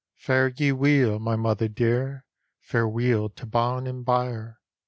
[0.15, 2.25] "Fare ye weel, my mother dear!
[2.59, 4.57] Farcwcel to bam and byre!